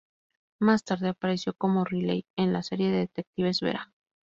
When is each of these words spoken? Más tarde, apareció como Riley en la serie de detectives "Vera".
Más 0.59 0.83
tarde, 0.83 1.09
apareció 1.09 1.53
como 1.55 1.85
Riley 1.85 2.25
en 2.35 2.53
la 2.53 2.63
serie 2.63 2.89
de 2.89 3.01
detectives 3.01 3.59
"Vera". 3.59 3.93